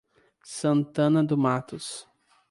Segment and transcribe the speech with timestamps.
[0.43, 2.07] Santana do Matos